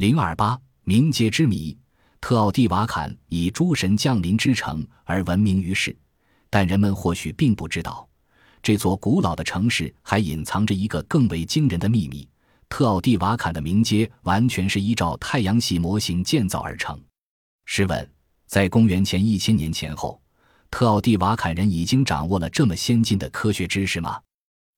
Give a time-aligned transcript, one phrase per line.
[0.00, 1.76] 零二八冥界之谜。
[2.22, 5.94] 特奥蒂瓦坎以诸神降临之城而闻名于世，
[6.48, 8.08] 但人们或许并不知道，
[8.62, 12.26] 这座古老的城市还隐藏着一个更为惊人的秘密：
[12.66, 16.98] 特奥蒂瓦坎的冥街完全是依照太阳系模型建造而成。
[17.66, 18.10] 试问，
[18.46, 20.18] 在公元前一千年前后，
[20.70, 24.18] 特奥蒂瓦坎人已经掌握了这么先进的科学知识吗？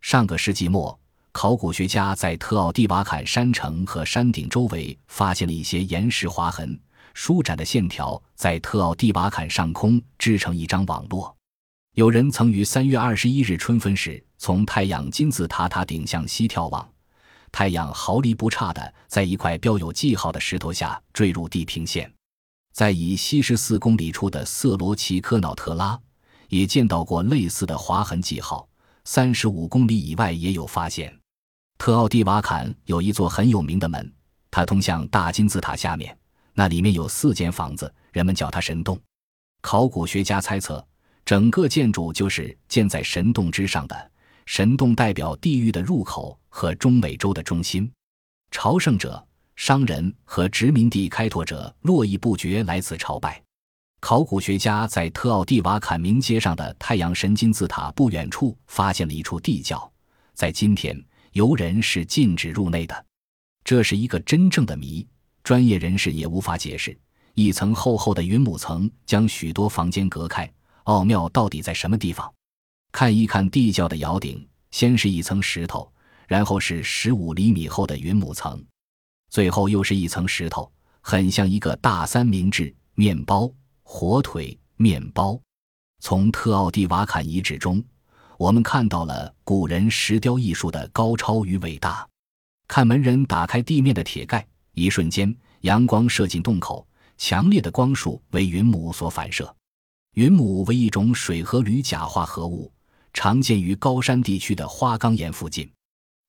[0.00, 0.98] 上个世纪末。
[1.32, 6.78] 考古学家在特奥蒂瓦坎山城和山顶周围发现了一些岩石划痕，
[7.14, 11.34] 舒展的线条在特奥蒂瓦坎上空织成一张网络。
[11.94, 16.88] 有人曾于三月二十一日春分时从太阳金字塔塔顶向西眺望，
[17.52, 22.12] 太阳毫厘不差地在一块标有记号的石头下坠入地平线。
[22.72, 25.98] 在以西十四公里处的瑟罗奇科瑙特拉，
[26.48, 28.68] 也见到过类似的划痕记号。
[29.04, 31.19] 三十五公里以外也有发现。
[31.80, 34.12] 特奥蒂瓦坎有一座很有名的门，
[34.50, 36.14] 它通向大金字塔下面，
[36.52, 39.00] 那里面有四间房子，人们叫它神洞。
[39.62, 40.86] 考古学家猜测，
[41.24, 44.10] 整个建筑就是建在神洞之上的。
[44.44, 47.90] 神洞代表地狱的入口和中美洲的中心，
[48.50, 49.26] 朝圣者、
[49.56, 53.42] 商人和殖民地开拓者络绎不绝来此朝拜。
[54.00, 59.90] 考古学家在特奥蒂瓦坎明街上的太阳神金字塔不远处发现了一处地窖，
[60.34, 61.02] 在今天。
[61.32, 63.06] 游人是禁止入内的，
[63.62, 65.06] 这是一个真正的谜，
[65.44, 66.98] 专业人士也无法解释。
[67.34, 70.52] 一层厚厚的云母层将许多房间隔开，
[70.84, 72.32] 奥妙到底在什么地方？
[72.90, 75.90] 看一看地窖的窑顶，先是一层石头，
[76.26, 78.60] 然后是十五厘米厚的云母层，
[79.30, 80.70] 最后又是一层石头，
[81.00, 83.48] 很像一个大三明治面包、
[83.84, 85.40] 火腿面包。
[86.00, 87.80] 从特奥蒂瓦坎遗址中。
[88.40, 92.08] 我们看到了古人石雕艺术的高超与伟大。
[92.66, 96.88] 看门人打开地面的铁盖，一瞬间，阳光射进洞口，
[97.18, 99.54] 强烈的光束为云母所反射。
[100.14, 102.72] 云母为一种水和铝钾化合物，
[103.12, 105.70] 常见于高山地区的花岗岩附近。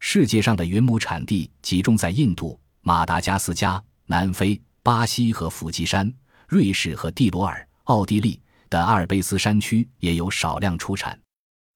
[0.00, 6.10] 世界上的云母产地集中在印度、马达加斯加、南非、巴西和弗吉山，
[6.46, 8.40] 瑞士和蒂罗尔、奥地利
[8.70, 11.20] 的阿尔卑斯山区也有少量出产。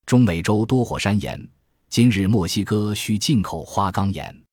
[0.05, 1.49] 中美洲多火山岩，
[1.89, 4.43] 今日墨西哥需进口花岗岩。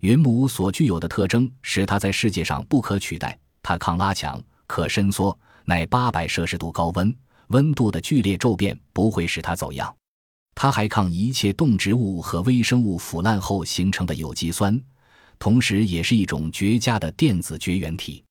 [0.00, 3.38] 云母所具有的特征使它在世界上不可取代。
[3.62, 7.14] 它抗拉强，可伸缩，耐八百摄氏度高温，
[7.48, 9.94] 温度的剧烈骤变不会使它走样。
[10.54, 14.80] 它还抗一切动植物和微生物腐烂后形成的有机酸，
[15.38, 18.24] 同时也是一种绝佳的电子绝缘体。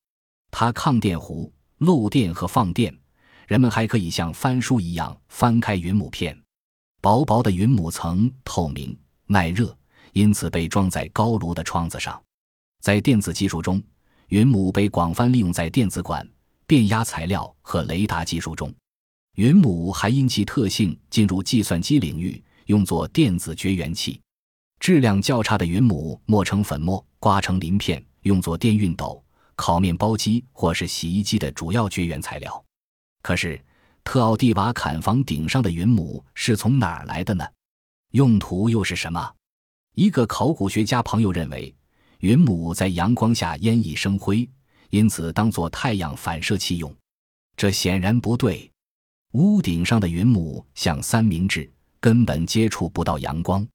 [0.50, 2.98] 它抗电弧、漏电和放电。
[3.48, 6.38] 人们还可以像翻书一样翻开云母片。
[7.02, 8.96] 薄薄的云母层透明
[9.26, 9.76] 耐热，
[10.14, 12.22] 因此被装在高炉的窗子上。
[12.80, 13.82] 在电子技术中，
[14.28, 16.28] 云母被广泛利用在电子管、
[16.68, 18.72] 变压材料和雷达技术中。
[19.36, 24.22] 云母还因其特性进入计算机领域，用作电子绝缘器。
[24.80, 29.24] 质量较差的云母磨成粉末，刮成鳞片，用作电熨斗、
[29.56, 32.64] 烤面包机或是洗衣机的主要绝缘材料。
[33.24, 33.60] 可是。
[34.04, 37.46] 特奥蒂瓦坎房顶上的云母是从哪儿来的呢？
[38.12, 39.34] 用途又是什么？
[39.96, 41.74] 一个考古学家朋友认为，
[42.20, 44.50] 云母在阳光下熠熠生辉，
[44.90, 46.94] 因此当做太阳反射器用。
[47.56, 48.70] 这显然不对。
[49.34, 53.66] 屋顶上的云母像三明治，根本接触不到阳光。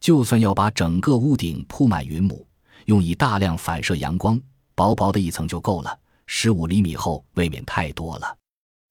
[0.00, 2.46] 就算要把整个屋顶铺满云母，
[2.86, 4.40] 用以大量反射阳光，
[4.74, 5.98] 薄薄的一层就够了。
[6.26, 8.36] 十五厘米厚未免太多了。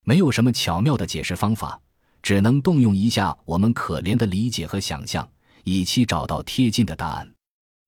[0.03, 1.79] 没有什么巧妙的解释方法，
[2.21, 5.27] 只能动用一下我们可怜的理解和想象，
[5.63, 7.33] 以期找到贴近的答案。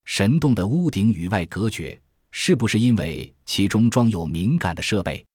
[0.06, 2.00] 神洞的屋顶与外隔绝，
[2.32, 5.26] 是不是因为其中装有敏感的设备？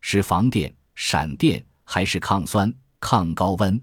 [0.00, 3.80] 是防电、闪电，还是抗酸、抗高温？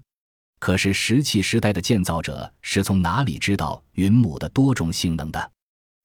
[0.58, 5.50] 可是石器时代的建造者是从哪里知道云母的多种性能的？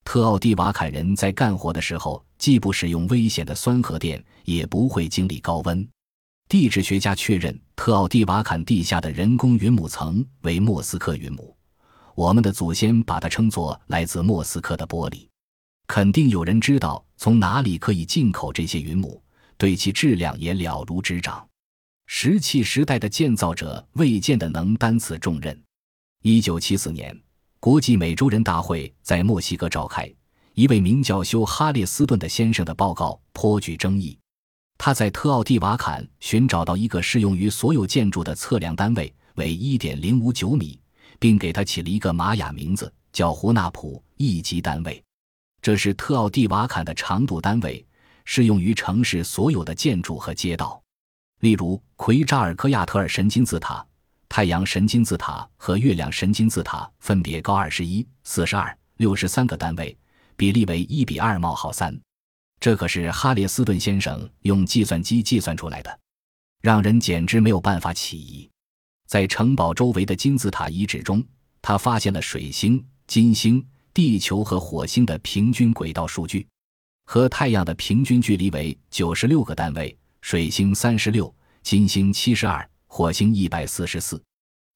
[0.03, 5.87] 特奥蒂瓦坎人在干活的时候，既不使用危险的酸和电，也不会经历高温。
[6.49, 11.53] 地质学家确认，特奥蒂瓦坎地下的人工云母层为莫斯科云母。
[12.15, 15.27] 我们的祖先把它称作来自莫斯科的玻璃。
[15.87, 19.21] 肯定有人知道从哪里可以进口这些云母，
[19.57, 21.45] 对其质量也了如指掌。
[22.05, 25.61] 石器时代的建造者未见得能担此重任。
[26.23, 27.17] 一九七四年，
[27.59, 30.09] 国际美洲人大会在墨西哥召开，
[30.53, 34.17] 一位名叫修哈列斯顿的先生的报告颇具争议。
[34.77, 40.79] 他在特奥蒂瓦坎寻找到一个适用于所有建筑的测量单位为一点零五九米，
[41.19, 45.03] 并给他起了一个玛雅名字，叫胡纳普一级单位。
[45.61, 47.85] 这是特奥蒂瓦坎的长度单位，
[48.23, 50.81] 适用于城市所有的建筑和街道。
[51.39, 53.85] 例如，奎扎尔科亚特尔神金字塔、
[54.29, 59.97] 太阳神金字塔和月亮神金字塔分别高二十一、四十二、六十三个单位，
[60.35, 61.99] 比例为一比二冒号三。
[62.59, 65.99] 这可是哈列斯顿先生用计算机计算出来的，
[66.61, 68.49] 让人简直没有办法起疑。
[69.07, 71.23] 在城堡周围的金字塔遗址中，
[71.61, 76.45] 他发现了水星、金星、地球和火星的平均轨道数据，
[77.05, 81.33] 和太阳的平均距离为九十六个单位，水星三十六，
[81.63, 84.21] 金星七十二，火星一百四十四。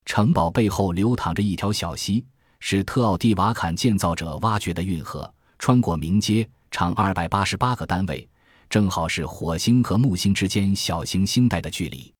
[0.05, 2.25] 城堡背后流淌着一条小溪，
[2.59, 6.47] 是特奥蒂瓦坎建造者挖掘的运河，穿过明街。
[6.71, 8.27] 长二百八十八个单位，
[8.69, 12.11] 正好是火星和木星之间小行星带的距离。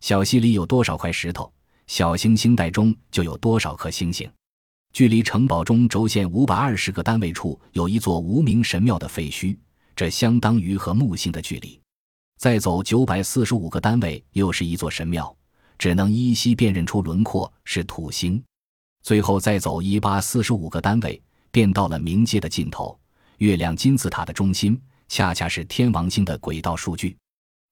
[0.00, 1.52] 小溪里有多少块石头，
[1.86, 4.28] 小行星带中就有多少颗星星。
[4.92, 9.56] 距离城堡中轴线五百二十个单位处有一座无名神庙的废墟，
[9.94, 11.78] 这相当于和木星的距离。
[12.38, 15.36] 再走九百四十五个单位，又是一座神庙，
[15.78, 18.42] 只能依稀辨认出轮廓是土星。
[19.02, 22.98] 最后再走一八四十五个单位，便到了冥界的尽头。
[23.40, 24.78] 月亮金字塔的中心
[25.08, 27.16] 恰恰是天王星的轨道数据。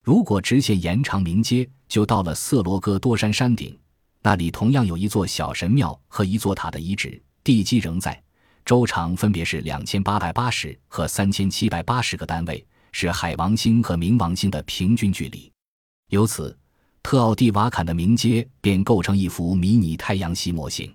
[0.03, 3.79] 如果直线延长明街，就到了色罗戈多山山顶，
[4.23, 8.19] 那里同样有一座小神庙和一座塔的遗址，地基仍在，
[8.65, 15.53] 周长分别是两千八百八十和三千七百八十个单位，是海王星和冥王星的平均距离。
[16.09, 16.59] 由此，
[17.03, 20.91] 特奥蒂瓦坎的明街便构成一幅迷你太阳系模型。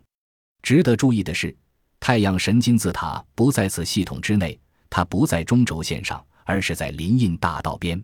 [0.64, 1.56] 值得注意的是。
[2.00, 4.60] 太阳神金字塔不在此系统之内，
[4.96, 8.00] 它不在中轴线上，而是在林荫大道边，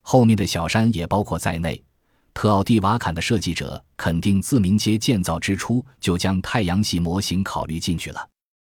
[0.00, 1.84] 后面的小山也包括在内。
[2.32, 8.28] 特奥蒂瓦坎的设计者肯定自明街建造之初就将太阳系模型考虑进去了。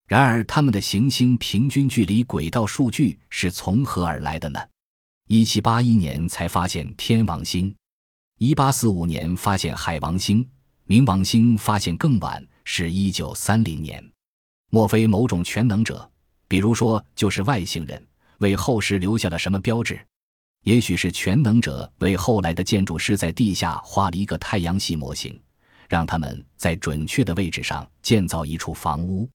[0.08, 4.58] 然而，他们的行星平均距离轨道数据是从何而来的呢？
[5.28, 7.74] 一七八一年才发现天王星，
[8.38, 10.48] 一八四五年发现海王星，
[10.86, 14.02] 冥王星发现更晚，是一九三零年。
[14.70, 16.10] 莫非某种全能者，
[16.52, 18.06] 比如说就是外星人，
[18.40, 19.98] 为后世留下了什么标志？
[20.64, 25.40] 也许是全能者为后来的建筑师在地下画了一个太阳系模型，
[25.88, 29.26] 让他们在准确的位置上建造一处房屋。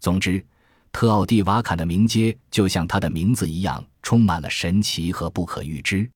[0.00, 0.42] 总之，
[0.90, 6.10] 特奥蒂瓦坎的名街就像它的名字一样，充满了神奇和不可预知。